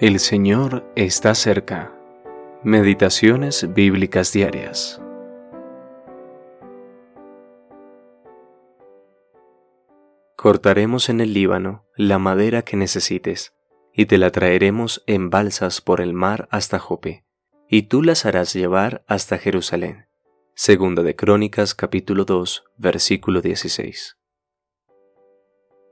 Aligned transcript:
El 0.00 0.18
Señor 0.18 0.84
está 0.96 1.36
cerca. 1.36 1.94
Meditaciones 2.64 3.72
bíblicas 3.74 4.32
diarias. 4.32 5.00
Cortaremos 10.34 11.08
en 11.10 11.20
el 11.20 11.32
Líbano 11.32 11.86
la 11.94 12.18
madera 12.18 12.62
que 12.62 12.76
necesites, 12.76 13.54
y 13.92 14.06
te 14.06 14.18
la 14.18 14.32
traeremos 14.32 15.04
en 15.06 15.30
balsas 15.30 15.80
por 15.80 16.00
el 16.00 16.12
mar 16.12 16.48
hasta 16.50 16.80
Jope, 16.80 17.24
y 17.68 17.82
tú 17.82 18.02
las 18.02 18.26
harás 18.26 18.52
llevar 18.52 19.04
hasta 19.06 19.38
Jerusalén. 19.38 20.08
Segunda 20.56 21.04
de 21.04 21.14
Crónicas 21.14 21.76
capítulo 21.76 22.24
2, 22.24 22.64
versículo 22.78 23.40
16. 23.40 24.18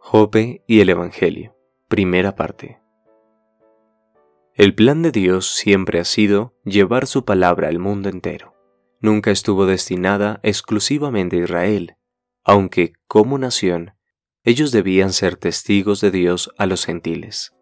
Jope 0.00 0.64
y 0.66 0.80
el 0.80 0.90
Evangelio. 0.90 1.56
Primera 1.86 2.34
parte. 2.34 2.81
El 4.62 4.76
plan 4.76 5.02
de 5.02 5.10
Dios 5.10 5.48
siempre 5.48 5.98
ha 5.98 6.04
sido 6.04 6.54
llevar 6.64 7.08
su 7.08 7.24
palabra 7.24 7.66
al 7.66 7.80
mundo 7.80 8.08
entero. 8.08 8.54
Nunca 9.00 9.32
estuvo 9.32 9.66
destinada 9.66 10.38
exclusivamente 10.44 11.36
a 11.38 11.42
Israel, 11.42 11.96
aunque, 12.44 12.92
como 13.08 13.38
nación, 13.38 13.94
ellos 14.44 14.70
debían 14.70 15.12
ser 15.12 15.36
testigos 15.36 16.00
de 16.00 16.12
Dios 16.12 16.52
a 16.58 16.66
los 16.66 16.86
gentiles. 16.86 17.52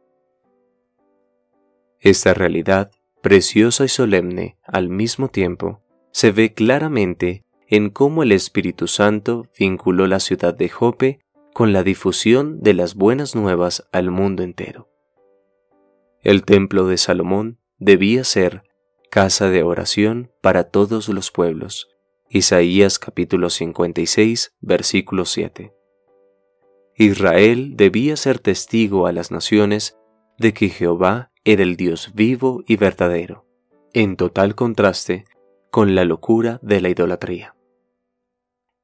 Esta 2.01 2.35
realidad, 2.35 2.91
preciosa 3.23 3.87
y 3.87 3.89
solemne 3.89 4.59
al 4.63 4.91
mismo 4.91 5.29
tiempo, 5.29 5.83
se 6.13 6.33
ve 6.33 6.53
claramente 6.53 7.47
en 7.67 7.89
cómo 7.89 8.25
el 8.25 8.33
Espíritu 8.33 8.89
Santo 8.89 9.47
vinculó 9.59 10.07
la 10.07 10.21
ciudad 10.21 10.53
de 10.53 10.69
Jope 10.69 11.21
con 11.55 11.73
la 11.73 11.83
difusión 11.83 12.61
de 12.61 12.75
las 12.75 12.95
buenas 12.95 13.35
nuevas 13.35 13.89
al 13.91 14.11
mundo 14.11 14.43
entero. 14.43 14.90
El 16.23 16.45
templo 16.45 16.87
de 16.87 16.99
Salomón 16.99 17.59
debía 17.79 18.25
ser 18.25 18.63
casa 19.11 19.49
de 19.49 19.63
oración 19.63 20.31
para 20.43 20.65
todos 20.65 21.09
los 21.09 21.31
pueblos. 21.31 21.89
Isaías 22.29 22.99
capítulo 22.99 23.49
56, 23.49 24.55
versículo 24.61 25.25
7. 25.25 25.73
Israel 26.95 27.73
debía 27.75 28.19
ser 28.19 28.39
testigo 28.39 29.07
a 29.07 29.13
las 29.13 29.31
naciones 29.31 29.97
de 30.37 30.53
que 30.53 30.69
Jehová 30.69 31.33
era 31.45 31.63
el 31.63 31.77
Dios 31.77 32.13
vivo 32.15 32.65
y 32.67 32.77
verdadero, 32.77 33.47
en 33.95 34.17
total 34.17 34.55
contraste 34.55 35.25
con 35.71 35.95
la 35.95 36.05
locura 36.05 36.61
de 36.63 36.83
la 36.83 36.91
idolatría. 36.91 37.57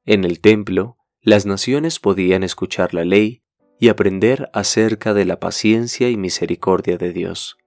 En 0.07 0.25
el 0.25 0.41
templo, 0.41 0.97
las 1.21 1.45
naciones 1.45 2.01
podían 2.01 2.43
escuchar 2.43 2.95
la 2.95 3.05
ley 3.05 3.43
y 3.79 3.89
aprender 3.89 4.51
acerca 4.53 5.15
de 5.15 5.25
la 5.25 5.39
paciencia 5.39 6.09
y 6.09 6.17
misericordia 6.17 6.97
de 6.97 7.13
Dios. 7.13 7.59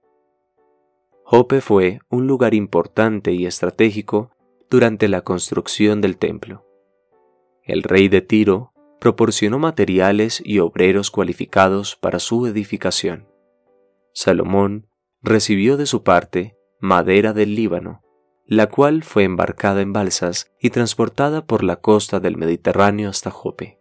Jope 1.24 1.60
fue 1.60 2.00
un 2.08 2.26
lugar 2.26 2.54
importante 2.54 3.32
y 3.32 3.46
estratégico 3.46 4.30
durante 4.68 5.08
la 5.08 5.22
construcción 5.22 6.00
del 6.00 6.16
templo. 6.16 6.66
El 7.62 7.84
rey 7.84 8.08
de 8.08 8.20
Tiro 8.20 8.72
proporcionó 8.98 9.58
materiales 9.58 10.42
y 10.44 10.58
obreros 10.58 11.10
cualificados 11.10 11.96
para 11.96 12.18
su 12.18 12.46
edificación. 12.46 13.28
Salomón 14.12 14.88
recibió 15.22 15.76
de 15.76 15.86
su 15.86 16.02
parte 16.02 16.56
madera 16.80 17.32
del 17.32 17.54
Líbano, 17.54 18.02
la 18.46 18.68
cual 18.68 19.04
fue 19.04 19.22
embarcada 19.22 19.80
en 19.80 19.92
balsas 19.92 20.50
y 20.60 20.70
transportada 20.70 21.46
por 21.46 21.62
la 21.62 21.76
costa 21.76 22.18
del 22.18 22.36
Mediterráneo 22.36 23.08
hasta 23.08 23.30
Jope 23.30 23.79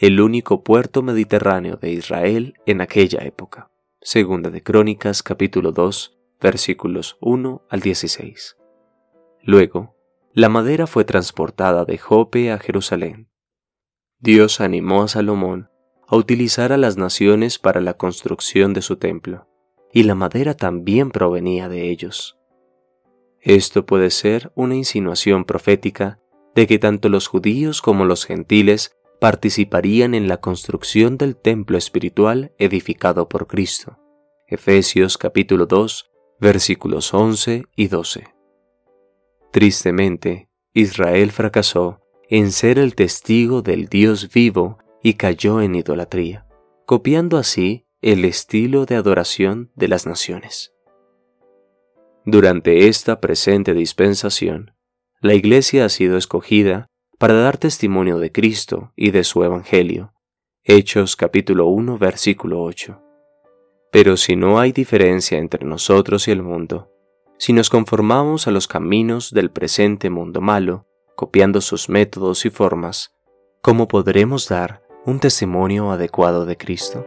el 0.00 0.20
único 0.20 0.62
puerto 0.62 1.02
mediterráneo 1.02 1.76
de 1.76 1.90
Israel 1.90 2.54
en 2.66 2.80
aquella 2.80 3.18
época. 3.24 3.72
Segunda 4.00 4.48
de 4.48 4.62
Crónicas 4.62 5.24
capítulo 5.24 5.72
2 5.72 6.16
versículos 6.40 7.18
1 7.20 7.66
al 7.68 7.80
16. 7.80 8.56
Luego, 9.42 9.96
la 10.32 10.48
madera 10.48 10.86
fue 10.86 11.04
transportada 11.04 11.84
de 11.84 11.98
Jope 11.98 12.52
a 12.52 12.58
Jerusalén. 12.58 13.28
Dios 14.20 14.60
animó 14.60 15.02
a 15.02 15.08
Salomón 15.08 15.68
a 16.06 16.14
utilizar 16.14 16.72
a 16.72 16.76
las 16.76 16.96
naciones 16.96 17.58
para 17.58 17.80
la 17.80 17.94
construcción 17.94 18.74
de 18.74 18.82
su 18.82 18.98
templo, 18.98 19.48
y 19.92 20.04
la 20.04 20.14
madera 20.14 20.54
también 20.54 21.10
provenía 21.10 21.68
de 21.68 21.90
ellos. 21.90 22.38
Esto 23.40 23.84
puede 23.84 24.10
ser 24.10 24.52
una 24.54 24.76
insinuación 24.76 25.44
profética 25.44 26.20
de 26.54 26.68
que 26.68 26.78
tanto 26.78 27.08
los 27.08 27.26
judíos 27.26 27.82
como 27.82 28.04
los 28.04 28.26
gentiles 28.26 28.97
participarían 29.20 30.14
en 30.14 30.28
la 30.28 30.38
construcción 30.38 31.18
del 31.18 31.36
templo 31.36 31.76
espiritual 31.76 32.52
edificado 32.58 33.28
por 33.28 33.46
Cristo. 33.46 33.98
Efesios 34.46 35.18
capítulo 35.18 35.66
2 35.66 36.10
versículos 36.40 37.12
11 37.12 37.64
y 37.74 37.88
12. 37.88 38.28
Tristemente, 39.50 40.48
Israel 40.72 41.32
fracasó 41.32 42.00
en 42.28 42.52
ser 42.52 42.78
el 42.78 42.94
testigo 42.94 43.62
del 43.62 43.86
Dios 43.86 44.32
vivo 44.32 44.78
y 45.02 45.14
cayó 45.14 45.60
en 45.60 45.74
idolatría, 45.74 46.46
copiando 46.86 47.38
así 47.38 47.86
el 48.00 48.24
estilo 48.24 48.86
de 48.86 48.94
adoración 48.94 49.72
de 49.74 49.88
las 49.88 50.06
naciones. 50.06 50.72
Durante 52.24 52.86
esta 52.88 53.20
presente 53.20 53.74
dispensación, 53.74 54.74
la 55.20 55.34
Iglesia 55.34 55.86
ha 55.86 55.88
sido 55.88 56.16
escogida 56.16 56.86
para 57.18 57.34
dar 57.34 57.58
testimonio 57.58 58.20
de 58.20 58.30
Cristo 58.30 58.92
y 58.94 59.10
de 59.10 59.24
su 59.24 59.42
Evangelio. 59.42 60.14
Hechos 60.62 61.16
capítulo 61.16 61.66
1 61.66 61.98
versículo 61.98 62.62
8. 62.62 63.02
Pero 63.90 64.16
si 64.16 64.36
no 64.36 64.60
hay 64.60 64.70
diferencia 64.70 65.38
entre 65.38 65.64
nosotros 65.66 66.28
y 66.28 66.30
el 66.30 66.42
mundo, 66.42 66.92
si 67.36 67.52
nos 67.52 67.70
conformamos 67.70 68.46
a 68.46 68.52
los 68.52 68.68
caminos 68.68 69.32
del 69.32 69.50
presente 69.50 70.10
mundo 70.10 70.40
malo, 70.40 70.86
copiando 71.16 71.60
sus 71.60 71.88
métodos 71.88 72.44
y 72.46 72.50
formas, 72.50 73.12
¿cómo 73.62 73.88
podremos 73.88 74.48
dar 74.48 74.82
un 75.04 75.18
testimonio 75.18 75.90
adecuado 75.90 76.46
de 76.46 76.56
Cristo? 76.56 77.04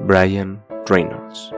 Brian 0.00 0.62
Reynolds 0.86 1.54